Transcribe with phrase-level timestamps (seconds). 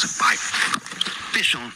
[0.00, 0.38] was a fight.
[1.32, 1.72] Fish on.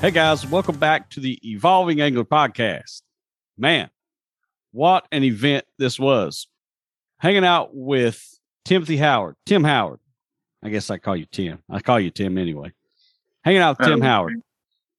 [0.00, 3.02] Hey guys, welcome back to the Evolving Angler Podcast.
[3.56, 3.88] Man,
[4.72, 6.48] what an event this was.
[7.18, 10.00] Hanging out with Timothy Howard, Tim Howard.
[10.62, 11.58] I guess I call you Tim.
[11.68, 12.72] I call you Tim anyway.
[13.44, 14.40] Hanging out with Tim Oh, Howard,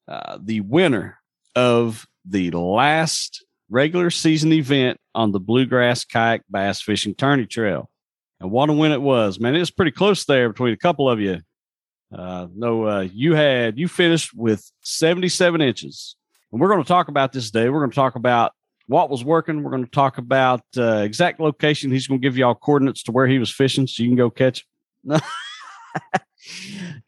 [0.08, 1.18] uh, the winner
[1.56, 7.90] of the last regular season event on the Bluegrass Kayak Bass Fishing Tourney Trail.
[8.42, 9.56] And what a win it was, man.
[9.56, 11.40] It was pretty close there between a couple of you.
[12.14, 16.16] Uh, no, uh, you had you finished with 77 inches,
[16.52, 17.70] and we're going to talk about this day.
[17.70, 18.52] We're going to talk about
[18.88, 19.64] what was working.
[19.64, 21.92] We're going to talk about uh, exact location.
[21.92, 24.30] He's going to give y'all coordinates to where he was fishing, so you can go
[24.30, 24.66] catch.
[25.04, 25.22] him.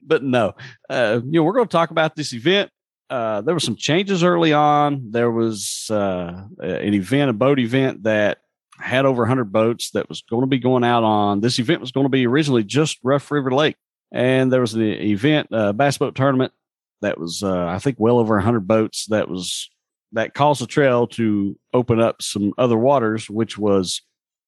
[0.02, 0.54] but no,
[0.90, 2.72] uh, you know we're going to talk about this event.
[3.10, 5.12] Uh, there were some changes early on.
[5.12, 8.40] There was uh, an event, a boat event that
[8.80, 11.40] had over 100 boats that was going to be going out on.
[11.40, 13.78] This event was going to be originally just Rough River Lake
[14.16, 16.54] and there was an event, uh, bass boat tournament
[17.02, 19.08] that was, uh, I think, well over 100 boats.
[19.08, 19.70] That was
[20.16, 24.02] that caused the trail to open up some other waters, which was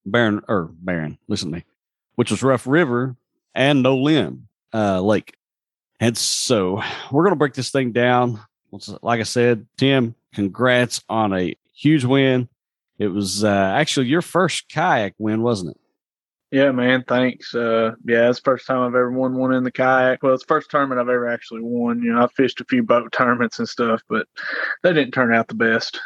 [0.06, 1.18] Barren or Barren.
[1.28, 1.66] Listen to me,
[2.16, 3.16] which was Rough River
[3.54, 5.36] and Nolin uh, Lake.
[6.00, 8.40] And so we're going to break this thing down.
[9.02, 12.48] Like I said, Tim, congrats on a huge win.
[12.98, 15.82] It was uh, actually your first kayak win, wasn't it?
[16.52, 17.04] Yeah, man.
[17.06, 17.54] Thanks.
[17.54, 20.24] Uh, yeah, it's the first time I've ever won one in the kayak.
[20.24, 22.02] Well, it's the first tournament I've ever actually won.
[22.02, 24.28] You know, I fished a few boat tournaments and stuff, but
[24.84, 26.00] they didn't turn out the best.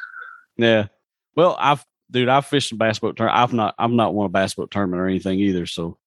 [0.58, 0.88] Yeah.
[1.36, 3.40] Well, I've dude, I've fished a bass boat tournament.
[3.42, 5.66] I've not I've not won a bass boat tournament or anything either.
[5.66, 5.98] So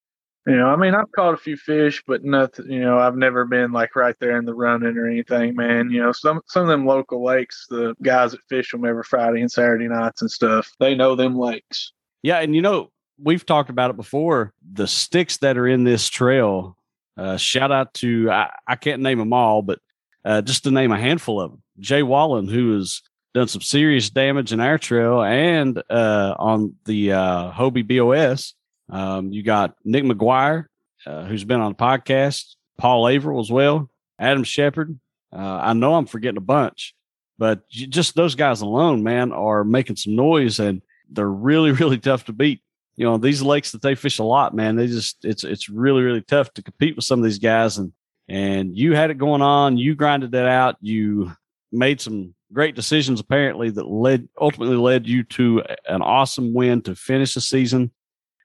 [0.47, 2.71] You know, I mean, I've caught a few fish, but nothing.
[2.71, 5.91] You know, I've never been like right there in the running or anything, man.
[5.91, 9.41] You know, some some of them local lakes, the guys that fish them every Friday
[9.41, 11.93] and Saturday nights and stuff, they know them lakes.
[12.23, 14.53] yeah, and you know, we've talked about it before.
[14.73, 16.77] The sticks that are in this trail,
[17.17, 19.79] uh, shout out to I, I can't name them all, but
[20.25, 21.63] uh, just to name a handful of them.
[21.79, 23.03] Jay Wallen, who has
[23.35, 28.55] done some serious damage in our trail and uh, on the uh, Hobie BOS.
[28.89, 30.67] Um, you got Nick McGuire,
[31.07, 34.99] uh, who's been on the podcast, Paul Averill as well, Adam Shepard.
[35.33, 36.95] Uh, I know I'm forgetting a bunch,
[37.39, 40.81] but just those guys alone, man, are making some noise and
[41.11, 42.63] they're really, really tough to beat.
[42.97, 46.03] You know, these lakes that they fish a lot, man, they just it's it's really,
[46.03, 47.79] really tough to compete with some of these guys.
[47.79, 47.93] And
[48.29, 51.33] and you had it going on, you grinded that out, you
[51.73, 56.95] made some great decisions apparently that led ultimately led you to an awesome win to
[56.95, 57.91] finish the season.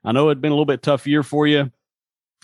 [0.04, 1.72] I know it'd been a little bit tough year for you.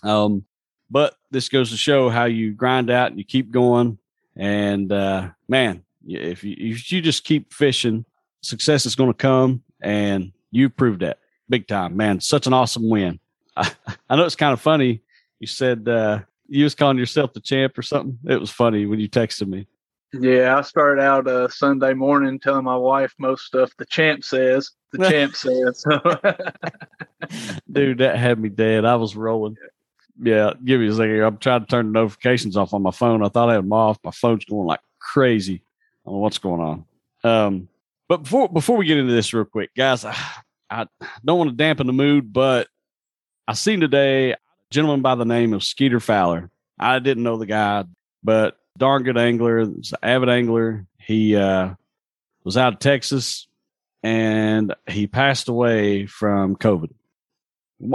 [0.04, 0.46] Um,
[0.90, 3.98] but this goes to show how you grind out and you keep going.
[4.36, 8.06] And uh, man, if you, if you just keep fishing,
[8.42, 9.64] success is going to come.
[9.82, 11.20] And you proved that
[11.50, 12.20] big time, man.
[12.20, 13.20] Such an awesome win.
[13.56, 13.72] I,
[14.10, 15.02] I know it's kind of funny.
[15.40, 18.18] You said uh, you was calling yourself the champ or something.
[18.28, 19.68] It was funny when you texted me.
[20.14, 24.72] Yeah, I started out uh, Sunday morning telling my wife most stuff the champ says.
[24.92, 25.84] The champ says.
[27.72, 28.86] Dude, that had me dead.
[28.86, 29.58] I was rolling.
[30.22, 31.22] Yeah, give me a second.
[31.22, 33.24] I'm trying to turn the notifications off on my phone.
[33.24, 33.98] I thought I had them off.
[34.04, 35.56] My phone's going like crazy.
[35.56, 36.86] I don't know what's going on.
[37.24, 37.68] Um,
[38.08, 40.06] but before before we get into this real quick, guys,
[40.70, 40.88] I,
[41.24, 42.68] don't want to dampen the mood, but
[43.48, 44.38] I seen today a
[44.72, 46.50] gentleman by the name of Skeeter Fowler.
[46.80, 47.86] I didn't know the guy,
[48.24, 49.66] but darn good angler,
[50.02, 50.86] avid angler.
[51.00, 51.76] He uh,
[52.44, 53.48] was out of Texas
[54.04, 56.92] and he passed away from COVID.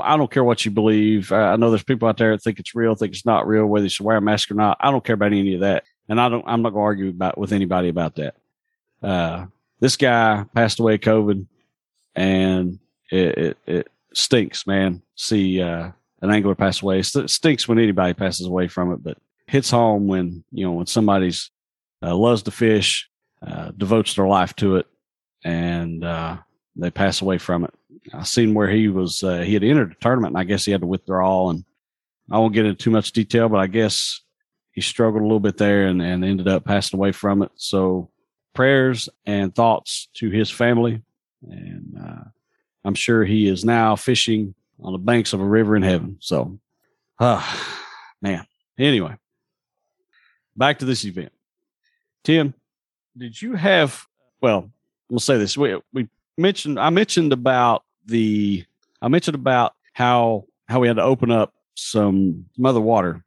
[0.02, 1.32] I don't care what you believe.
[1.32, 3.84] I know there's people out there that think it's real, think it's not real, whether
[3.84, 4.76] you should wear a mask or not.
[4.81, 6.44] I don't care about any of that, and I don't.
[6.47, 8.34] I'm not going to argue about with anybody about that.
[9.02, 9.47] Uh,
[9.78, 11.47] this guy passed away COVID,
[12.15, 12.79] and
[13.11, 15.02] it, it, it stinks, man.
[15.17, 15.90] See uh,
[16.23, 17.00] an angler pass away.
[17.00, 20.87] It stinks when anybody passes away from it, but hits home when you know when
[20.87, 21.50] somebody's
[22.02, 23.08] uh, loves to fish,
[23.46, 24.87] uh, devotes their life to it,
[25.44, 26.37] and uh,
[26.76, 27.75] they pass away from it.
[28.12, 29.23] I seen where he was.
[29.23, 31.50] Uh, he had entered a tournament, and I guess he had to withdraw.
[31.50, 31.64] And
[32.31, 34.20] I won't get into too much detail, but I guess
[34.73, 37.50] he struggled a little bit there and, and ended up passing away from it.
[37.56, 38.11] So
[38.55, 41.02] prayers and thoughts to his family,
[41.48, 42.25] and uh,
[42.84, 46.16] I'm sure he is now fishing on the banks of a river in heaven.
[46.20, 46.58] So,
[47.19, 47.87] ah,
[48.22, 48.46] man.
[48.78, 49.14] Anyway,
[50.56, 51.32] back to this event.
[52.25, 52.54] Tim,
[53.16, 54.06] did you have?
[54.40, 54.70] Well,
[55.10, 55.56] we'll say this.
[55.56, 56.08] We we
[56.38, 56.78] mentioned.
[56.78, 58.64] I mentioned about the.
[59.02, 63.25] I mentioned about how how we had to open up some, some other water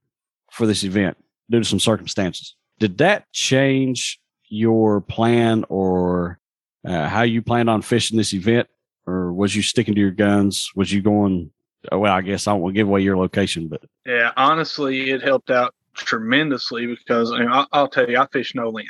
[0.51, 1.18] for this event
[1.50, 2.56] due to some circumstances.
[2.80, 6.39] Did that change your plan or
[6.85, 8.68] uh, how you planned on fishing this event?
[9.06, 10.71] Or was you sticking to your guns?
[10.75, 11.51] Was you going,
[11.91, 15.51] oh, well, I guess I won't give away your location, but Yeah, honestly, it helped
[15.51, 18.85] out tremendously because I mean, I'll, I'll tell you, I fished Nolin.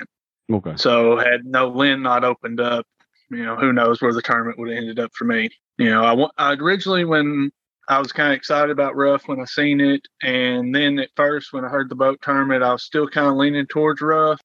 [0.52, 0.74] okay.
[0.76, 2.86] So had Nolin not opened up,
[3.30, 5.50] you know, who knows where the tournament would have ended up for me.
[5.78, 7.52] You know, I, I originally when
[7.90, 11.52] I was kind of excited about rough when I seen it, and then at first
[11.52, 14.40] when I heard the boat tournament, I was still kind of leaning towards rough.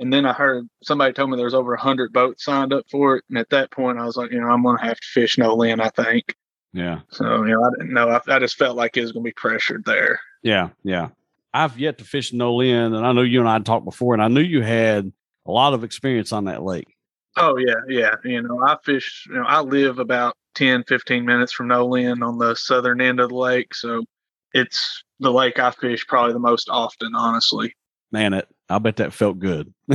[0.00, 2.84] And then I heard somebody told me there was over a hundred boats signed up
[2.90, 5.06] for it, and at that point I was like, you know, I'm gonna have to
[5.06, 6.36] fish Nolin, I think.
[6.72, 7.00] Yeah.
[7.10, 8.08] So you know, I didn't know.
[8.08, 10.20] I, I just felt like it was gonna be pressured there.
[10.42, 10.68] Yeah.
[10.84, 11.08] Yeah.
[11.52, 14.22] I've yet to fish Nolin, and I know you and I had talked before, and
[14.22, 15.12] I knew you had
[15.46, 16.94] a lot of experience on that lake.
[17.36, 18.14] Oh yeah, yeah.
[18.24, 19.26] You know, I fish.
[19.28, 23.30] You know, I live about 10, 15 minutes from Nolin on the southern end of
[23.30, 24.04] the lake, so
[24.52, 27.74] it's the lake I fish probably the most often, honestly.
[28.12, 29.72] Man, it I bet that felt good.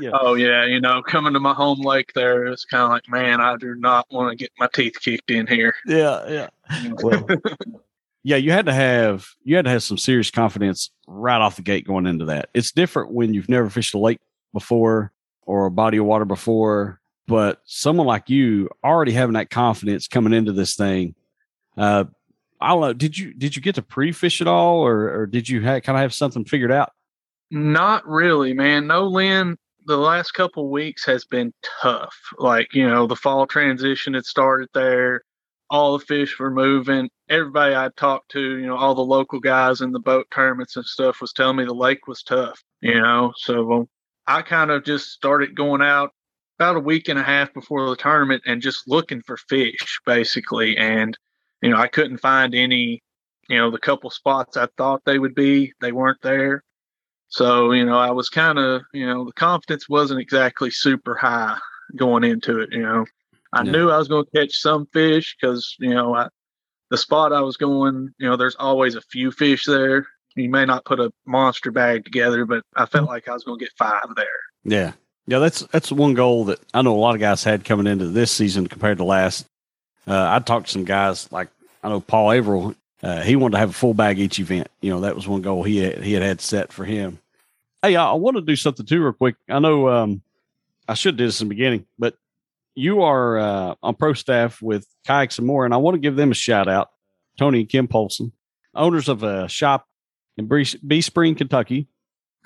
[0.00, 0.10] yeah.
[0.12, 3.40] Oh yeah, you know, coming to my home lake there, it's kind of like, man,
[3.40, 5.74] I do not want to get my teeth kicked in here.
[5.86, 6.90] Yeah, yeah.
[7.02, 7.26] Well,
[8.22, 11.62] yeah, you had to have you had to have some serious confidence right off the
[11.62, 12.48] gate going into that.
[12.54, 14.20] It's different when you've never fished a lake
[14.52, 15.12] before
[15.42, 20.32] or a body of water before, but someone like you already having that confidence coming
[20.32, 21.14] into this thing.
[21.76, 22.04] Uh,
[22.60, 22.92] I don't know.
[22.92, 25.96] Did you did you get to pre-fish at all, or or did you ha- kind
[25.96, 26.92] of have something figured out?
[27.50, 28.86] Not really, man.
[28.86, 32.16] Nolin, the last couple weeks has been tough.
[32.38, 35.22] Like, you know, the fall transition had started there.
[35.70, 37.08] All the fish were moving.
[37.28, 40.84] Everybody I talked to, you know, all the local guys in the boat tournaments and
[40.84, 43.32] stuff was telling me the lake was tough, you know.
[43.36, 43.88] So um,
[44.26, 46.10] I kind of just started going out
[46.58, 50.76] about a week and a half before the tournament and just looking for fish, basically.
[50.76, 51.16] And,
[51.62, 53.02] you know, I couldn't find any,
[53.48, 56.62] you know, the couple spots I thought they would be, they weren't there.
[57.28, 61.58] So, you know, I was kind of, you know, the confidence wasn't exactly super high
[61.96, 62.70] going into it.
[62.72, 63.06] You know,
[63.52, 66.28] I knew I was going to catch some fish because, you know, I,
[66.90, 70.06] the spot I was going, you know, there's always a few fish there.
[70.36, 73.58] You may not put a monster bag together, but I felt like I was going
[73.58, 74.26] to get five there.
[74.64, 74.92] Yeah.
[75.28, 78.06] Yeah, that's that's one goal that I know a lot of guys had coming into
[78.06, 79.44] this season compared to last.
[80.06, 81.48] Uh, I talked to some guys like
[81.82, 82.76] I know Paul Averill.
[83.02, 84.68] Uh, he wanted to have a full bag each event.
[84.80, 87.18] You know, that was one goal he had, he had had set for him.
[87.82, 89.36] Hey, I, I want to do something too, real quick.
[89.48, 90.22] I know um,
[90.88, 92.16] I should did this in the beginning, but
[92.74, 96.16] you are uh, on pro staff with Kayaks and More, and I want to give
[96.16, 96.90] them a shout out.
[97.38, 98.32] Tony and Kim Polson,
[98.74, 99.86] owners of a shop
[100.38, 101.88] in Bee Spring, Kentucky,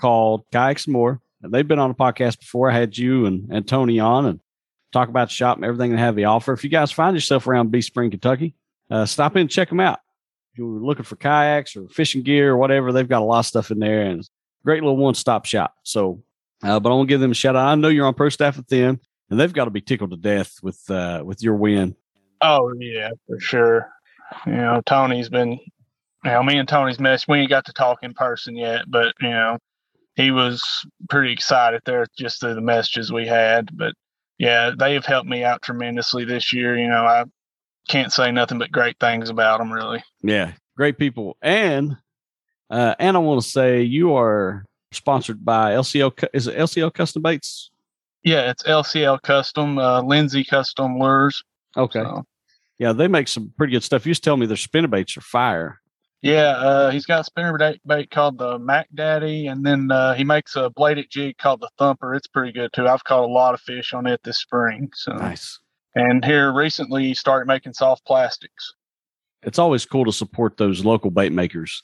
[0.00, 1.20] called Kayaks and More.
[1.42, 2.70] And they've been on a podcast before.
[2.70, 4.40] I had you and, and Tony on and
[4.92, 6.52] talk about the shop and everything they have the offer.
[6.52, 8.54] If you guys find yourself around Bee Spring, Kentucky,
[8.90, 10.00] uh, stop in and check them out.
[10.54, 13.70] You're looking for kayaks or fishing gear or whatever, they've got a lot of stuff
[13.70, 14.28] in there and
[14.64, 15.74] great little one stop shop.
[15.84, 16.22] So,
[16.62, 17.66] uh, but I want to give them a shout out.
[17.66, 19.00] I know you're on pro staff with them
[19.30, 21.96] and they've got to be tickled to death with, uh, with your win.
[22.42, 23.90] Oh yeah, for sure.
[24.46, 27.28] You know, Tony's been, you know, me and Tony's mess.
[27.28, 29.58] We ain't got to talk in person yet, but you know,
[30.16, 30.62] he was
[31.08, 33.76] pretty excited there just through the messages we had.
[33.76, 33.94] But
[34.38, 36.78] yeah, they've helped me out tremendously this year.
[36.78, 37.24] You know, I
[37.88, 40.02] can't say nothing but great things about them, really.
[40.22, 41.36] Yeah, great people.
[41.42, 41.96] And
[42.70, 46.28] uh, and I want to say you are sponsored by LCL.
[46.32, 47.70] Is it LCL Custom Baits?
[48.22, 51.42] Yeah, it's LCL Custom, uh, Lindsay Custom Lures.
[51.76, 52.00] Okay.
[52.02, 52.24] So,
[52.78, 54.04] Yeah, they make some pretty good stuff.
[54.04, 55.80] You used to tell me their spinnerbaits are fire.
[56.22, 60.12] yeah, uh, he's got a spinner bait, bait called the Mac Daddy, and then uh,
[60.14, 62.14] he makes a bladed jig called the Thumper.
[62.14, 62.86] It's pretty good too.
[62.86, 64.90] I've caught a lot of fish on it this spring.
[64.94, 65.58] So, Nice.
[65.94, 68.74] And here recently started making soft plastics.
[69.42, 71.82] It's always cool to support those local bait makers.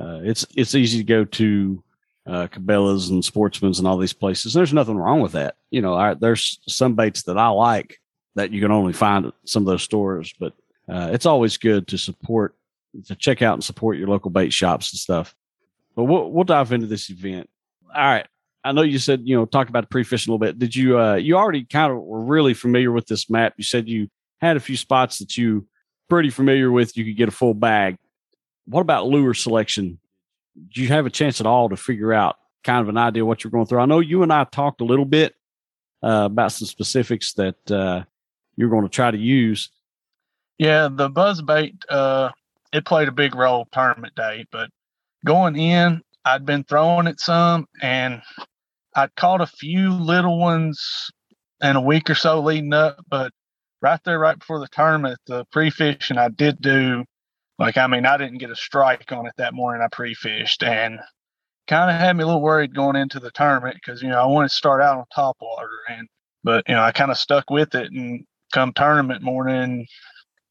[0.00, 1.82] Uh, it's it's easy to go to
[2.26, 4.54] uh, Cabela's and Sportsman's and all these places.
[4.54, 5.56] There's nothing wrong with that.
[5.70, 8.00] You know, I, there's some baits that I like
[8.34, 10.54] that you can only find at some of those stores, but
[10.88, 12.54] uh, it's always good to support
[13.06, 15.34] to check out and support your local bait shops and stuff.
[15.96, 17.50] But we'll we'll dive into this event.
[17.94, 18.26] All right.
[18.64, 20.58] I know you said you know talk about the pre-fishing a little bit.
[20.58, 23.54] Did you uh you already kind of were really familiar with this map?
[23.56, 24.08] You said you
[24.40, 25.66] had a few spots that you
[26.08, 26.96] pretty familiar with.
[26.96, 27.96] You could get a full bag.
[28.66, 29.98] What about lure selection?
[30.68, 33.42] Did you have a chance at all to figure out kind of an idea what
[33.42, 33.80] you're going through?
[33.80, 35.34] I know you and I talked a little bit
[36.02, 38.04] uh, about some specifics that uh,
[38.56, 39.70] you're going to try to use.
[40.58, 42.30] Yeah, the buzz bait, uh,
[42.72, 44.70] it played a big role tournament day, but
[45.24, 48.22] going in, I'd been throwing it some and
[48.96, 51.10] I'd caught a few little ones
[51.62, 53.32] in a week or so leading up, but
[53.82, 57.04] right there, right before the tournament, the pre fishing I did do,
[57.58, 59.82] Like, I mean, I didn't get a strike on it that morning.
[59.82, 61.00] I pre fished and
[61.68, 64.26] kind of had me a little worried going into the tournament because, you know, I
[64.26, 65.70] wanted to start out on top water.
[65.90, 66.08] And,
[66.44, 67.92] but, you know, I kind of stuck with it.
[67.92, 69.86] And come tournament morning,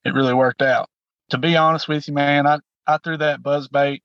[0.05, 0.89] it really worked out.
[1.31, 4.03] To be honest with you, man, I, I threw that buzz bait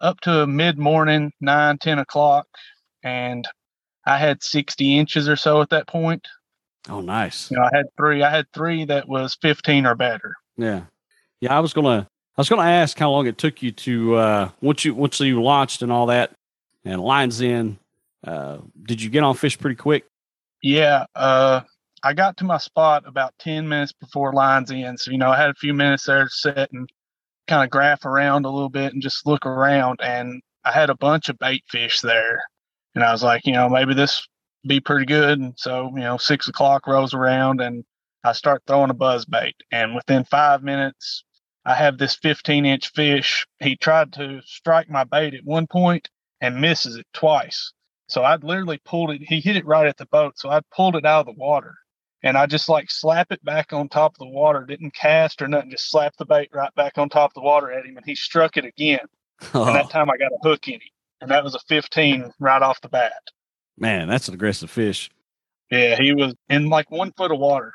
[0.00, 2.46] up to mid morning, nine, 10 o'clock.
[3.04, 3.46] And
[4.06, 6.26] I had 60 inches or so at that point.
[6.88, 7.50] Oh, nice.
[7.50, 8.22] You know, I had three.
[8.22, 10.34] I had three that was 15 or better.
[10.56, 10.82] Yeah.
[11.40, 11.56] Yeah.
[11.56, 12.06] I was going to,
[12.36, 15.20] I was going to ask how long it took you to, uh, once you, once
[15.20, 16.32] you launched and all that
[16.84, 17.78] and lines in,
[18.24, 20.06] uh, did you get on fish pretty quick?
[20.62, 21.06] Yeah.
[21.14, 21.60] Uh,
[22.02, 24.96] I got to my spot about 10 minutes before lines in.
[24.98, 26.88] So, you know, I had a few minutes there to sit and
[27.46, 30.00] kind of graph around a little bit and just look around.
[30.02, 32.42] And I had a bunch of bait fish there.
[32.94, 34.26] And I was like, you know, maybe this
[34.66, 35.40] be pretty good.
[35.40, 37.84] And so, you know, six o'clock rolls around and
[38.24, 39.56] I start throwing a buzz bait.
[39.72, 41.24] And within five minutes,
[41.64, 43.46] I have this 15 inch fish.
[43.60, 46.08] He tried to strike my bait at one point
[46.40, 47.72] and misses it twice.
[48.08, 49.22] So I'd literally pulled it.
[49.22, 50.38] He hit it right at the boat.
[50.38, 51.74] So I pulled it out of the water
[52.22, 54.64] and I just like slap it back on top of the water.
[54.66, 55.70] Didn't cast or nothing.
[55.70, 57.96] Just slap the bait right back on top of the water at him.
[57.96, 59.06] And he struck it again.
[59.54, 59.64] Oh.
[59.64, 60.80] And that time I got a hook in him.
[61.22, 63.12] And that was a 15 right off the bat.
[63.78, 65.08] Man, that's an aggressive fish.
[65.70, 67.72] Yeah, he was in like one foot of water.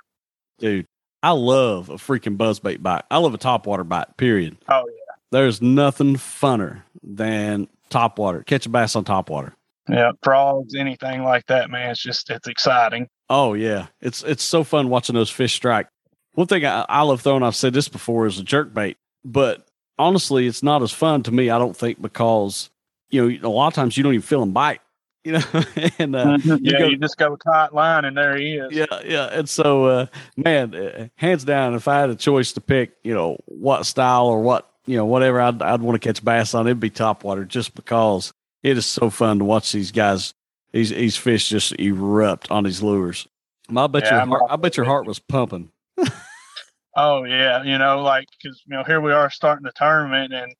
[0.60, 0.86] Dude,
[1.24, 3.06] I love a freaking buzzbait bite.
[3.10, 4.58] I love a topwater bite, period.
[4.70, 5.16] Oh, yeah.
[5.32, 8.46] There's nothing funner than topwater.
[8.46, 9.54] Catch a bass on topwater.
[9.90, 11.92] Yeah, frogs, anything like that, man.
[11.92, 13.08] It's just, it's exciting.
[13.30, 13.88] Oh, yeah.
[14.02, 15.88] It's it's so fun watching those fish strike.
[16.34, 18.98] One thing I, I love throwing, I've said this before, is a jerk bait.
[19.24, 19.66] But
[19.98, 22.70] honestly, it's not as fun to me, I don't think, because,
[23.10, 24.82] you know, a lot of times you don't even feel them bite
[25.28, 25.44] you know,
[26.00, 26.50] and uh, mm-hmm.
[26.50, 28.72] yeah, you, go, you, just go tight line, and there he is.
[28.72, 30.06] Yeah, yeah, and so, uh,
[30.38, 34.28] man, uh, hands down, if I had a choice to pick, you know, what style
[34.28, 37.26] or what, you know, whatever I'd, I'd want to catch bass on, it'd be top
[37.26, 38.32] water, just because
[38.64, 40.34] it is so fun to watch these guys,
[40.72, 43.28] these these fish just erupt on these lures.
[43.76, 45.72] I bet yeah, your heart, I bet your heart was pumping.
[46.96, 50.54] oh yeah, you know, like because you know here we are starting the tournament, and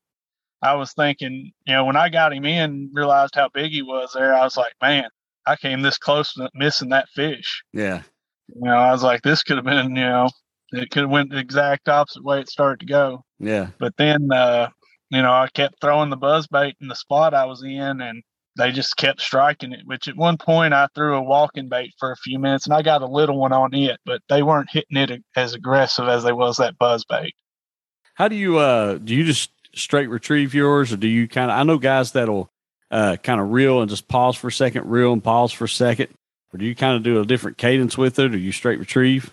[0.62, 4.12] I was thinking, you know, when I got him in, realized how big he was
[4.14, 5.10] there, I was like, man,
[5.46, 7.64] I came this close to missing that fish.
[7.74, 8.02] Yeah.
[8.50, 10.30] You know, I was like, this could have been, you know,
[10.72, 13.24] it could have went the exact opposite way it started to go.
[13.40, 13.68] Yeah.
[13.78, 14.70] But then, uh,
[15.10, 18.24] you know, I kept throwing the buzz bait in the spot I was in and
[18.58, 22.12] they just kept striking it, which at one point I threw a walking bait for
[22.12, 24.98] a few minutes and I got a little one on it, but they weren't hitting
[24.98, 27.36] it as aggressive as they was that buzz bait.
[28.16, 31.58] How do you, uh, do you just straight retrieve yours, or do you kind of?
[31.58, 32.50] I know guys that'll
[32.92, 35.70] uh, kind of reel and just pause for a second, reel and pause for a
[35.70, 36.10] second,
[36.54, 39.32] or do you kind of do a different cadence with it, or you straight retrieve?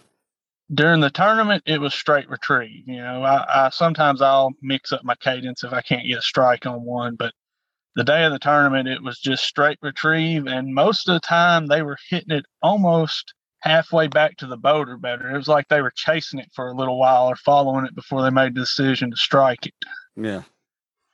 [0.73, 2.89] During the tournament, it was straight retrieve.
[2.89, 6.23] You know, I, I sometimes I'll mix up my cadence if I can't get a
[6.23, 7.35] strike on one, but
[7.97, 11.67] the day of the tournament, it was just straight retrieve, and most of the time
[11.67, 13.35] they were hitting it almost
[13.65, 15.31] halfway back to the boat or better.
[15.31, 18.23] It was like they were chasing it for a little while or following it before
[18.23, 19.75] they made the decision to strike it.
[20.16, 20.42] Yeah.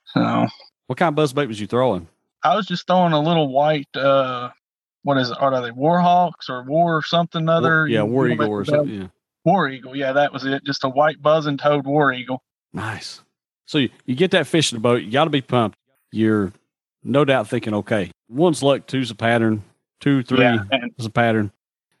[0.05, 0.47] So,
[0.87, 2.07] what kind of buzz bait was you throwing?
[2.43, 3.87] I was just throwing a little white.
[3.95, 4.49] uh
[5.03, 5.37] What is it?
[5.39, 7.81] Are they Warhawks or War something other?
[7.81, 9.01] War, yeah, War Eagle or something.
[9.01, 9.07] Yeah.
[9.45, 9.95] War Eagle.
[9.95, 10.63] Yeah, that was it.
[10.65, 12.43] Just a white buzzing toad War Eagle.
[12.73, 13.21] Nice.
[13.65, 15.01] So you, you get that fish in the boat.
[15.01, 15.77] You got to be pumped.
[16.11, 16.51] You're
[17.03, 19.63] no doubt thinking, okay, one's luck, two's a pattern,
[19.99, 20.63] two, three yeah,
[20.97, 21.51] is a pattern.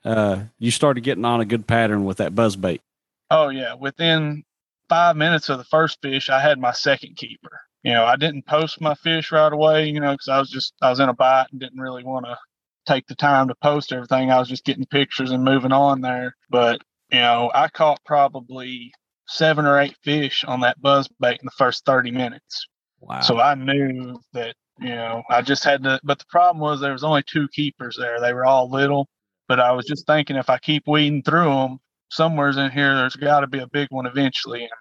[0.03, 2.81] Uh, you started getting on a good pattern with that buzz bait.
[3.29, 4.43] Oh yeah, within
[4.91, 7.61] five minutes of the first fish, I had my second keeper.
[7.81, 10.73] You know, I didn't post my fish right away, you know, because I was just,
[10.81, 12.37] I was in a bite and didn't really want to
[12.85, 14.31] take the time to post everything.
[14.31, 16.35] I was just getting pictures and moving on there.
[16.49, 18.91] But, you know, I caught probably
[19.27, 22.67] seven or eight fish on that buzz bait in the first 30 minutes.
[22.99, 23.21] Wow.
[23.21, 26.91] So I knew that, you know, I just had to, but the problem was there
[26.91, 28.19] was only two keepers there.
[28.19, 29.07] They were all little,
[29.47, 31.79] but I was just thinking if I keep weeding through them,
[32.11, 34.61] somewhere's in here, there's got to be a big one eventually.
[34.61, 34.71] And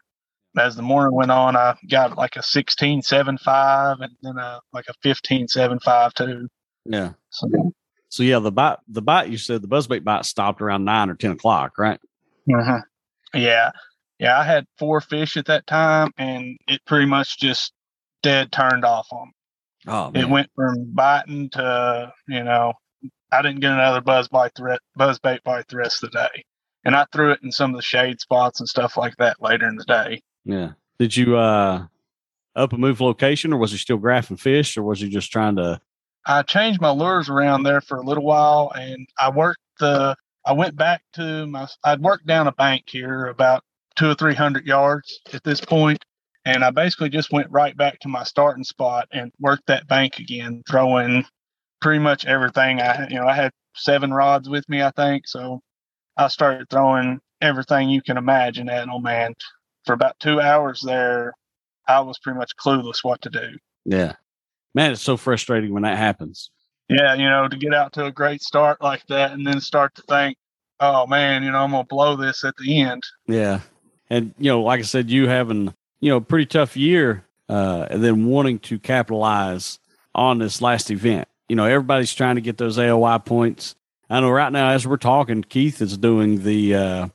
[0.58, 4.94] as the morning went on, I got like a 16.75 and then a, like a
[5.06, 6.48] 15.75 too.
[6.84, 7.12] Yeah.
[7.30, 7.48] So,
[8.08, 11.14] so yeah, the bite, the bite you said the buzzbait bite stopped around nine or
[11.14, 12.00] 10 o'clock, right?
[12.52, 12.80] Uh-huh.
[13.34, 13.70] Yeah.
[14.18, 14.38] Yeah.
[14.38, 17.72] I had four fish at that time and it pretty much just
[18.22, 19.32] dead turned off on me.
[19.86, 20.22] Oh, man.
[20.24, 22.72] It went from biting to, you know,
[23.32, 26.18] I didn't get another buzz bite the re- buzz bait bite the rest of the
[26.18, 26.44] day
[26.84, 29.68] and I threw it in some of the shade spots and stuff like that later
[29.68, 30.22] in the day.
[30.44, 30.70] Yeah.
[30.98, 31.86] Did you uh
[32.56, 35.56] up and move location, or was he still graphing fish, or was he just trying
[35.56, 35.80] to?
[36.26, 40.16] I changed my lures around there for a little while, and I worked the.
[40.44, 41.68] I went back to my.
[41.84, 43.62] I'd worked down a bank here about
[43.96, 46.02] two or three hundred yards at this point,
[46.44, 50.18] And I basically just went right back to my starting spot and worked that bank
[50.18, 51.24] again, throwing
[51.80, 52.80] pretty much everything.
[52.80, 55.26] I, you know, I had seven rods with me, I think.
[55.26, 55.60] So
[56.16, 59.34] I started throwing everything you can imagine at no man.
[59.84, 61.34] For about two hours there,
[61.88, 63.58] I was pretty much clueless what to do.
[63.84, 64.14] Yeah.
[64.74, 66.50] Man, it's so frustrating when that happens.
[66.88, 69.94] Yeah, you know, to get out to a great start like that and then start
[69.94, 70.36] to think,
[70.80, 73.02] oh man, you know, I'm gonna blow this at the end.
[73.26, 73.60] Yeah.
[74.08, 77.86] And you know, like I said, you having, you know, a pretty tough year, uh,
[77.90, 79.78] and then wanting to capitalize
[80.14, 81.28] on this last event.
[81.48, 83.74] You know, everybody's trying to get those AOY points.
[84.08, 87.08] I know right now as we're talking, Keith is doing the uh,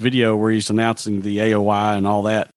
[0.00, 2.50] video where he's announcing the AOY and all that.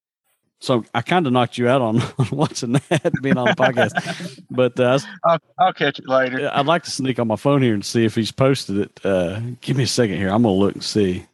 [0.61, 4.79] So I kind of knocked you out on watching that being on the podcast, but
[4.79, 6.49] uh, I'll, I'll catch it later.
[6.53, 9.05] I'd like to sneak on my phone here and see if he's posted it.
[9.05, 10.29] Uh, give me a second here.
[10.29, 11.25] I'm gonna look and see.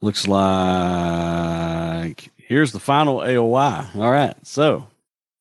[0.00, 0.42] Looks like
[2.36, 3.96] here's the final AOY.
[3.96, 4.86] All right, so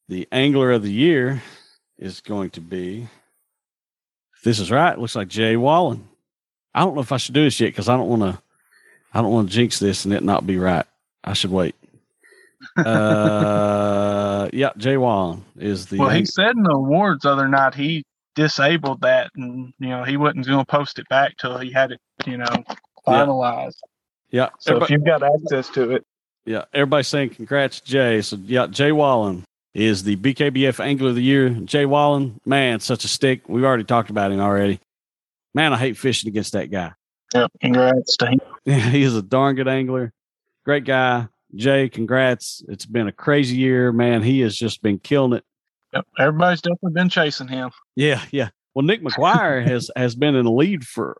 [0.09, 1.43] the angler of the year
[1.99, 3.07] is going to be.
[4.35, 6.07] If this is right, looks like Jay Wallen.
[6.73, 8.41] I don't know if I should do this yet because I don't want to.
[9.13, 10.85] I don't want to jinx this and it not be right.
[11.23, 11.75] I should wait
[12.77, 15.97] uh, yeah, Jay Wallen is the.
[15.97, 18.03] Well, he said in the awards other night he
[18.35, 21.91] disabled that, and you know he wasn't going to post it back till he had
[21.91, 22.63] it, you know,
[23.05, 23.77] finalized.
[24.29, 24.49] Yeah.
[24.59, 26.05] So if you've got access to it.
[26.45, 28.21] Yeah, everybody's saying congrats, Jay.
[28.21, 31.49] So yeah, Jay Wallen is the BKBF Angler of the Year.
[31.49, 33.47] Jay Wallen, man, such a stick.
[33.47, 34.79] We've already talked about him already.
[35.53, 36.93] Man, I hate fishing against that guy.
[37.33, 38.39] Yeah, congrats to him.
[38.63, 40.13] Yeah, he is a darn good angler.
[40.65, 41.27] Great guy.
[41.55, 42.63] Jay, congrats.
[42.67, 44.21] It's been a crazy year, man.
[44.21, 45.43] He has just been killing it.
[45.93, 46.05] Yep.
[46.19, 47.71] Everybody's definitely been chasing him.
[47.95, 48.49] Yeah, yeah.
[48.75, 51.19] Well, Nick McGuire has has been in the lead for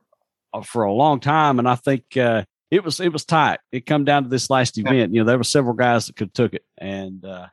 [0.54, 3.60] uh, for a long time, and I think uh, it was it was tight.
[3.72, 5.14] It come down to this last event.
[5.14, 7.48] You know, there were several guys that could took it, and uh,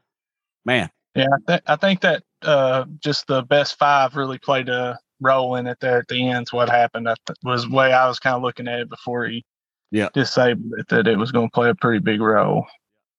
[0.64, 0.90] man.
[1.14, 5.57] Yeah, I, th- I think that uh, just the best five really played a role
[5.57, 6.48] in it there at the end.
[6.50, 9.26] What happened I th- was the way I was kind of looking at it before
[9.26, 9.44] he
[9.90, 10.09] yeah.
[10.14, 12.66] disabled it that it was going to play a pretty big role.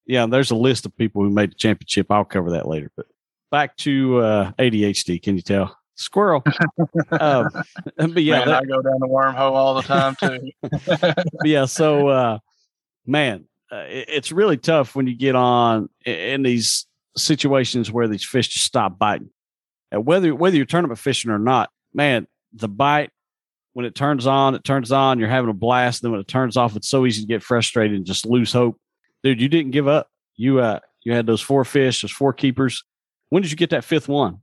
[0.06, 2.08] Yeah, there's a list of people who made the championship.
[2.10, 2.92] I'll cover that later.
[2.96, 3.06] But
[3.52, 5.22] back to uh, ADHD.
[5.22, 5.78] Can you tell?
[5.96, 6.44] Squirrel.
[7.12, 7.50] um,
[7.98, 10.52] but yeah, man, that, I go down the wormhole all the time too.
[11.44, 12.40] yeah, so uh,
[13.06, 18.24] man, uh, it, it's really tough when you get on in these situations where these
[18.24, 19.30] fish just stop biting.
[19.92, 23.12] And whether whether you're tournament fishing or not, man, the bite
[23.74, 25.20] when it turns on, it turns on.
[25.20, 26.02] You're having a blast.
[26.02, 28.78] Then when it turns off, it's so easy to get frustrated and just lose hope.
[29.24, 30.10] Dude, you didn't give up.
[30.36, 32.84] You uh, you had those four fish, those four keepers.
[33.30, 34.40] When did you get that fifth one?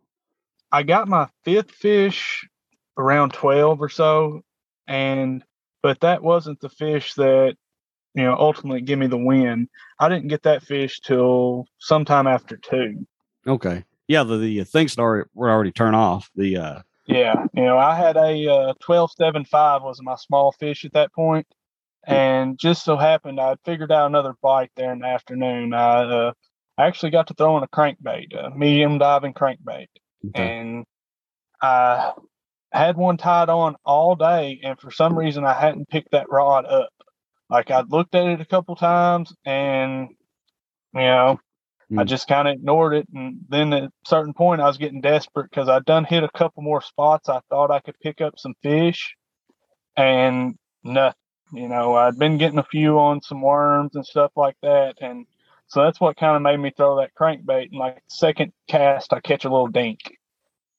[0.72, 2.48] I got my fifth fish
[2.96, 4.42] around twelve or so,
[4.86, 5.42] and
[5.82, 7.56] but that wasn't the fish that
[8.14, 9.68] you know ultimately give me the win.
[9.98, 13.06] I didn't get that fish till sometime after two.
[13.46, 16.30] Okay, yeah, the the things were already turned off.
[16.36, 20.52] The uh, yeah, you know, I had a uh, twelve seven five was my small
[20.52, 21.46] fish at that point,
[22.04, 25.72] and just so happened I figured out another bite there in the afternoon.
[25.72, 26.32] I uh,
[26.78, 29.86] actually got to throw in a crankbait, a medium diving crankbait,
[30.28, 30.58] okay.
[30.58, 30.84] and
[31.62, 32.12] I
[32.72, 36.66] had one tied on all day, and for some reason I hadn't picked that rod
[36.66, 36.90] up.
[37.48, 40.08] Like I'd looked at it a couple times, and
[40.92, 41.38] you know,
[41.90, 42.00] Mm.
[42.00, 43.06] I just kind of ignored it.
[43.14, 46.30] And then at a certain point, I was getting desperate because I'd done hit a
[46.30, 47.28] couple more spots.
[47.28, 49.14] I thought I could pick up some fish
[49.96, 51.20] and nothing.
[51.52, 54.96] You know, I'd been getting a few on some worms and stuff like that.
[55.00, 55.26] And
[55.68, 57.70] so that's what kind of made me throw that crankbait.
[57.70, 60.00] And like second cast, I catch a little dink.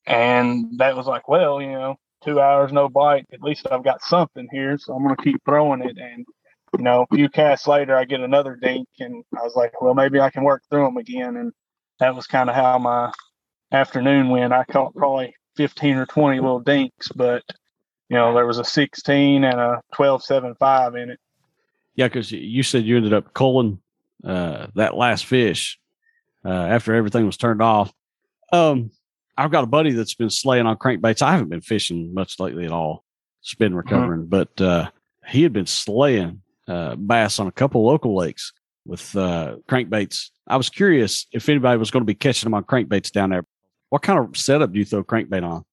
[0.06, 3.28] And that was like, well, you know, two hours, no bite.
[3.32, 4.78] At least I've got something here.
[4.78, 5.98] So I'm going to keep throwing it.
[5.98, 6.26] And
[6.75, 9.93] you know, a few casts later, I get another dink, and I was like, well,
[9.93, 11.38] maybe I can work through them again.
[11.38, 11.53] And
[11.99, 13.12] that was kind of how my
[13.71, 14.53] afternoon went.
[14.53, 17.43] I caught probably 15 or 20 little dinks, but,
[18.10, 21.19] you know, there was a 16 and a 12 7 5 in it.
[21.95, 23.80] Yeah, because you said you ended up culling
[24.23, 25.80] uh, that last fish
[26.45, 27.91] uh, after everything was turned off.
[28.51, 28.91] Um,
[29.36, 31.21] I've got a buddy that's been slaying on crankbaits.
[31.21, 33.03] I haven't been fishing much lately at all.
[33.41, 33.77] It's been mm-hmm.
[33.77, 34.30] recovering, mm-hmm.
[34.30, 34.89] but uh,
[35.27, 38.53] he had been slaying uh, bass on a couple local lakes
[38.86, 40.30] with uh, crankbaits.
[40.47, 43.45] I was curious if anybody was going to be catching them on crankbaits down there.
[43.89, 45.63] What kind of setup do you throw crankbait on?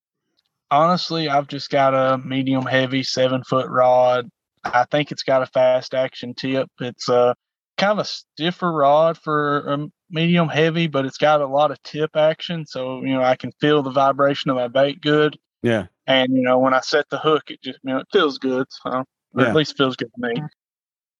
[0.70, 4.28] Honestly, I've just got a medium heavy seven foot rod.
[4.64, 6.68] I think it's got a fast action tip.
[6.80, 7.36] It's a
[7.76, 11.82] kind of a stiffer rod for a medium heavy, but it's got a lot of
[11.82, 12.66] tip action.
[12.66, 15.36] So, you know, I can feel the vibration of my bait good.
[15.62, 15.86] Yeah.
[16.06, 18.66] And, you know, when I set the hook, it just, you know, it feels good.
[18.70, 19.04] So,
[19.36, 19.48] yeah.
[19.48, 20.42] at least feels good to me.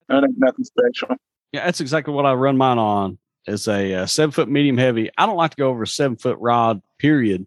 [0.09, 1.17] That ain't nothing special.
[1.53, 3.19] Yeah, that's exactly what I run mine on.
[3.47, 5.11] is a, uh seven foot medium heavy.
[5.17, 7.47] I don't like to go over a seven foot rod period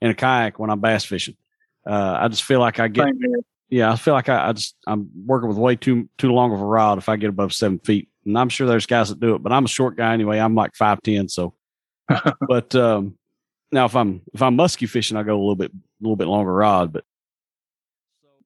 [0.00, 1.36] in a kayak when I'm bass fishing.
[1.86, 3.06] Uh, I just feel like I get
[3.68, 6.60] yeah, I feel like I, I just I'm working with way too too long of
[6.60, 8.08] a rod if I get above seven feet.
[8.24, 10.38] And I'm sure there's guys that do it, but I'm a short guy anyway.
[10.38, 11.54] I'm like five ten, so.
[12.48, 13.16] but um,
[13.72, 16.28] now if I'm if I'm musky fishing, I go a little bit a little bit
[16.28, 16.92] longer rod.
[16.92, 17.04] But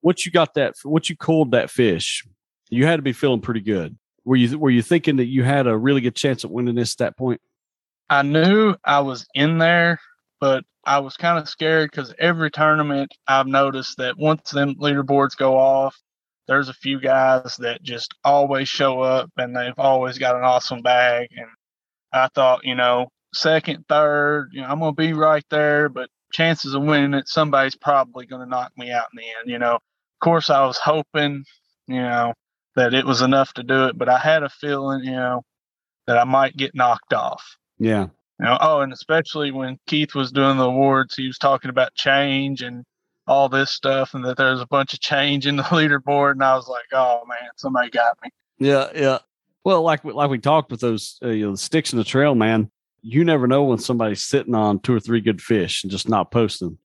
[0.01, 2.27] what you got that, what you cooled that fish,
[2.71, 3.97] you had to be feeling pretty good.
[4.25, 6.95] Were you were you thinking that you had a really good chance at winning this
[6.95, 7.41] at that point?
[8.09, 10.01] I knew I was in there,
[10.41, 15.37] but I was kind of scared because every tournament I've noticed that once them leaderboards
[15.37, 15.97] go off,
[16.49, 20.83] there's a few guys that just always show up and they've always got an awesome
[20.83, 21.29] bag.
[21.37, 21.47] And
[22.13, 26.75] I thought, you know, second, third, you know, I'm gonna be right there, but chances
[26.75, 29.51] of winning it, somebody's probably gonna knock me out in the end.
[29.51, 29.81] You know, of
[30.21, 31.45] course, I was hoping,
[31.87, 32.33] you know,
[32.77, 35.43] that it was enough to do it, but I had a feeling, you know,
[36.07, 37.57] that I might get knocked off.
[37.79, 41.71] Yeah, You know, oh, and especially when Keith was doing the awards, he was talking
[41.71, 42.85] about change and
[43.27, 46.55] all this stuff, and that there's a bunch of change in the leaderboard, and I
[46.57, 48.31] was like, oh man, somebody got me.
[48.59, 49.19] yeah, yeah.
[49.65, 52.35] Well, like like we talked with those uh, you know, the sticks in the trail,
[52.35, 52.71] man.
[53.03, 56.31] You never know when somebody's sitting on two or three good fish and just not
[56.31, 56.77] posting.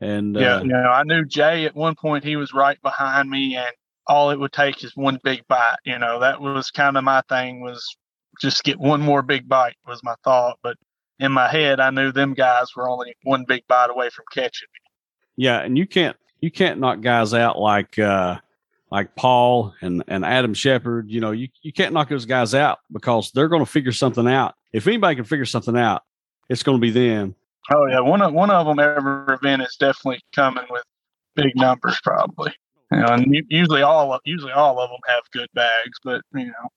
[0.00, 3.28] And uh, Yeah, you know, I knew Jay at one point he was right behind
[3.28, 3.72] me, and
[4.08, 5.76] all it would take is one big bite.
[5.84, 7.96] You know, that was kind of my thing was
[8.40, 10.76] just get one more big bite was my thought, but
[11.18, 14.68] in my head I knew them guys were only one big bite away from catching
[14.72, 15.44] me.
[15.44, 18.38] Yeah, and you can't you can't knock guys out like uh
[18.90, 21.10] like Paul and and Adam Shepard.
[21.10, 24.26] You know, you you can't knock those guys out because they're going to figure something
[24.26, 24.54] out.
[24.72, 26.02] If anybody can figure something out,
[26.48, 27.34] it's going to be them.
[27.72, 30.82] Oh yeah, one of one of them every event is definitely coming with
[31.34, 32.52] big numbers, probably.
[32.92, 36.46] You know, and usually all of, usually all of them have good bags, but you
[36.46, 36.68] know,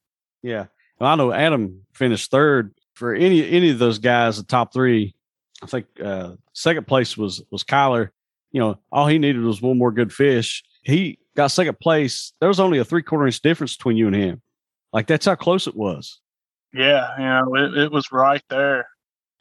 [0.43, 0.65] Yeah.
[0.99, 4.37] Well, I know Adam finished third for any any of those guys.
[4.37, 5.15] The top three,
[5.63, 8.09] I think uh second place was was Kyler.
[8.51, 10.63] You know, all he needed was one more good fish.
[10.83, 12.33] He got second place.
[12.41, 14.41] There was only a three quarter inch difference between you and him.
[14.91, 16.19] Like that's how close it was.
[16.73, 18.85] yeah, you know, it, it was right there.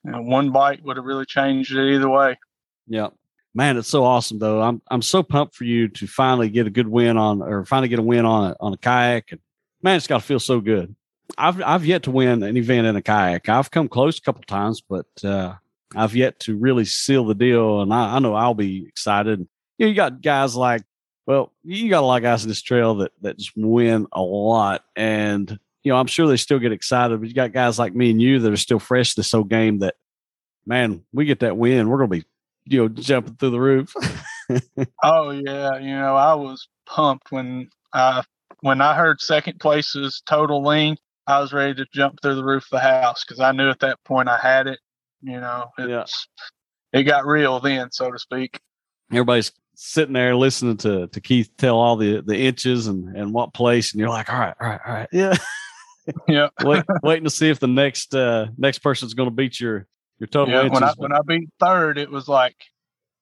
[0.04, 2.38] You know, one bite would have really changed it either way.
[2.86, 3.08] Yeah.
[3.52, 4.62] Man, it's so awesome though.
[4.62, 7.88] I'm I'm so pumped for you to finally get a good win on or finally
[7.88, 9.32] get a win on a, on a kayak.
[9.32, 9.40] And
[9.82, 10.94] man, it's got to feel so good.
[11.36, 13.48] I've I've yet to win an event in a kayak.
[13.48, 15.54] I've come close a couple times, but uh,
[15.96, 17.80] I've yet to really seal the deal.
[17.80, 19.40] And I, I know I'll be excited.
[19.78, 20.82] You, know, you got guys like,
[21.26, 24.22] well, you got a lot of guys in this trail that that just win a
[24.22, 27.18] lot, and you know I'm sure they still get excited.
[27.18, 29.80] But you got guys like me and you that are still fresh this whole game.
[29.80, 29.96] That
[30.66, 32.24] man, we get that win, we're gonna be
[32.66, 33.94] you know jumping through the roof.
[35.04, 38.24] Oh yeah, you know, I was pumped when I
[38.62, 40.96] when I heard second place's total lean.
[41.28, 43.78] I was ready to jump through the roof of the house because I knew at
[43.78, 44.80] that point I had it.
[45.22, 46.00] You know, Yeah.
[46.00, 46.26] it's,
[46.92, 48.58] it got real then, so to speak.
[49.12, 53.54] everybody's sitting there listening to to Keith tell all the the inches and and what
[53.54, 55.36] place, and you're like, all right, all right, all right, yeah.
[56.26, 59.86] Yeah, Wait, waiting to see if the next uh next person's going to beat your
[60.20, 60.68] your total yeah.
[60.68, 62.56] When I when I beat third, it was like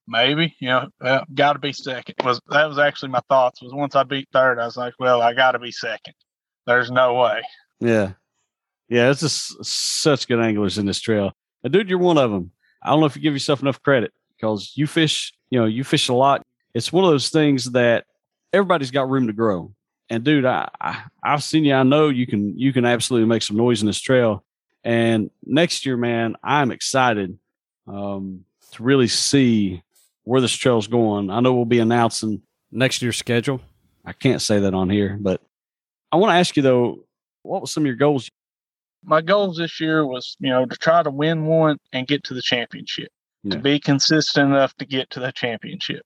[0.06, 2.16] maybe you know, uh, well, got to be second.
[2.24, 3.62] Was that was actually my thoughts?
[3.62, 6.14] Was once I beat third, I was like, well, I got to be second.
[6.66, 7.42] There's no way.
[7.80, 8.12] yeah,
[8.88, 9.10] yeah.
[9.10, 11.32] It's just such good anglers in this trail.
[11.62, 12.50] And dude, you're one of them.
[12.82, 15.32] I don't know if you give yourself enough credit because you fish.
[15.50, 16.44] You know, you fish a lot.
[16.74, 18.04] It's one of those things that
[18.52, 19.72] everybody's got room to grow.
[20.10, 21.74] And dude, I, I I've seen you.
[21.74, 24.44] I know you can you can absolutely make some noise in this trail.
[24.84, 27.38] And next year, man, I'm excited
[27.86, 29.82] um, to really see
[30.24, 31.30] where this trail's going.
[31.30, 33.60] I know we'll be announcing next year's schedule.
[34.04, 35.42] I can't say that on here, but
[36.12, 37.04] I want to ask you though,
[37.42, 38.30] what was some of your goals?
[39.04, 42.34] my goals this year was, you know, to try to win one and get to
[42.34, 43.10] the championship.
[43.42, 43.54] Yeah.
[43.54, 46.02] To be consistent enough to get to the championship.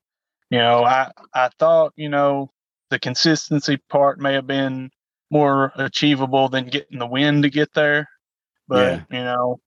[0.50, 2.50] You know, I I thought, you know,
[2.90, 4.90] the consistency part may have been
[5.30, 8.06] more achievable than getting the win to get there.
[8.72, 9.60] But, you know,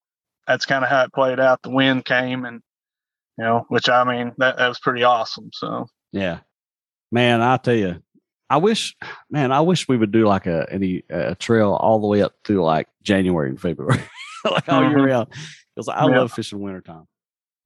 [0.47, 1.61] that's kind of how it played out.
[1.63, 2.61] The wind came and
[3.37, 5.49] you know, which I mean, that, that was pretty awesome.
[5.53, 6.39] So Yeah,
[7.11, 8.01] man, I tell you,
[8.49, 8.95] I wish,
[9.29, 12.33] man, I wish we would do like a any a trail all the way up
[12.45, 14.01] through like January and February,
[14.45, 15.05] like all year Mhm.
[15.07, 15.27] round,
[15.75, 16.19] because I Yeah.
[16.19, 17.07] love fishing wintertime.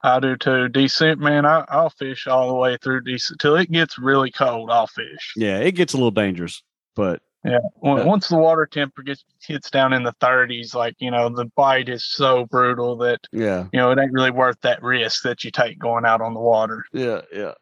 [0.02, 0.68] I do too.
[0.70, 4.70] Decent man, I, I'll fish all the way through decent till it gets really cold.
[4.70, 5.34] I'll fish.
[5.36, 6.62] Yeah, it gets a little dangerous,
[6.96, 7.58] but Yeah.
[7.76, 11.88] Once the water temperature gets hits down in the 30s, like you know, the bite
[11.88, 15.50] is so brutal that yeah, you know it ain't really worth that risk that you
[15.50, 16.84] take going out on the water.
[16.92, 17.52] yeah, yeah.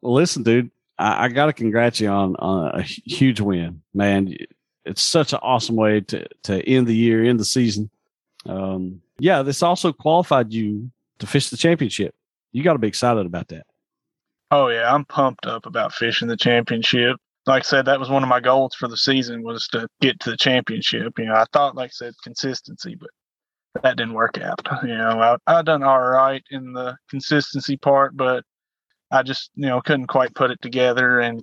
[0.00, 4.34] Well, listen, dude, I, I got to congratulate you on, on a huge win, man.
[4.86, 7.90] It's such an awesome way to to end the year, end the season.
[8.46, 12.14] Um, yeah, this also qualified you to fish the championship.
[12.52, 13.66] You got to be excited about that.
[14.50, 17.18] Oh yeah, I'm pumped up about fishing the championship.
[17.50, 20.20] Like I said, that was one of my goals for the season was to get
[20.20, 21.18] to the championship.
[21.18, 23.10] You know, I thought, like I said, consistency, but
[23.82, 24.60] that didn't work out.
[24.84, 28.44] You know, I I done all right in the consistency part, but
[29.10, 31.18] I just you know couldn't quite put it together.
[31.20, 31.42] And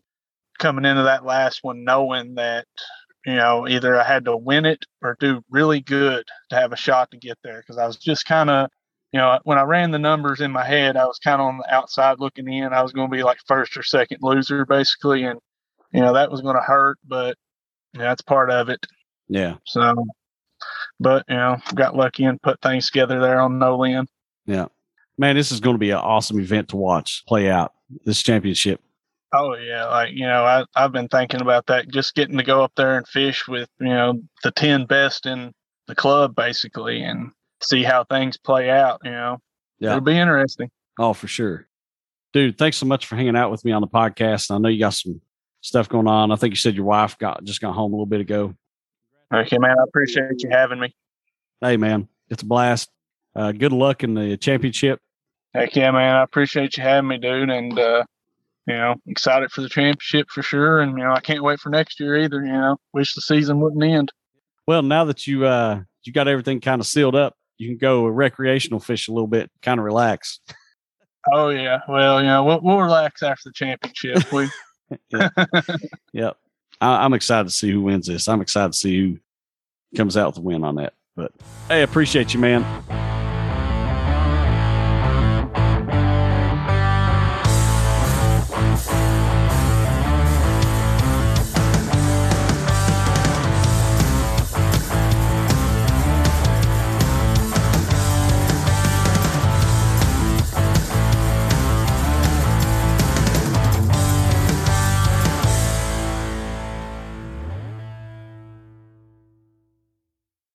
[0.59, 2.65] coming into that last one, knowing that
[3.25, 6.77] you know either I had to win it or do really good to have a
[6.77, 8.69] shot to get there, because I was just kind of
[9.13, 11.57] you know, when I ran the numbers in my head, I was kind of on
[11.57, 12.73] the outside looking in.
[12.73, 15.39] I was going to be like first or second loser, basically, and
[15.91, 17.35] you know that was going to hurt, but
[17.93, 18.85] you know, that's part of it.
[19.27, 19.55] Yeah.
[19.65, 20.05] So,
[20.99, 24.07] but you know, got lucky and put things together there on Nolin.
[24.45, 24.67] Yeah,
[25.17, 27.73] man, this is going to be an awesome event to watch play out
[28.05, 28.81] this championship.
[29.33, 31.89] Oh yeah, like you know, I I've been thinking about that.
[31.89, 35.53] Just getting to go up there and fish with you know the ten best in
[35.87, 39.01] the club, basically, and see how things play out.
[39.03, 39.37] You know,
[39.79, 39.91] Yeah.
[39.91, 40.69] it'll be interesting.
[40.99, 41.67] Oh, for sure.
[42.33, 44.49] Dude, thanks so much for hanging out with me on the podcast.
[44.51, 45.21] I know you got some
[45.61, 46.31] stuff going on.
[46.31, 48.53] I think you said your wife got just got home a little bit ago.
[49.33, 50.95] Okay, man, I appreciate you having me.
[51.59, 52.89] Hey, man, it's a blast.
[53.35, 54.99] Uh, good luck in the championship.
[55.53, 58.03] Heck yeah, man, I appreciate you having me, dude, and uh,
[58.67, 60.81] you know, excited for the championship for sure.
[60.81, 62.43] And you know, I can't wait for next year either.
[62.43, 64.11] You know, wish the season wouldn't end.
[64.67, 68.05] Well, now that you uh you got everything kind of sealed up, you can go
[68.05, 70.39] recreational fish a little bit, kind of relax.
[71.33, 74.31] Oh yeah, well, you know, we'll, we'll relax after the championship.
[74.31, 74.49] We
[76.13, 76.37] Yep.
[76.79, 78.27] I, I'm excited to see who wins this.
[78.27, 79.17] I'm excited to see who
[79.95, 80.93] comes out with the win on that.
[81.15, 81.31] But
[81.67, 83.06] hey, appreciate you, man.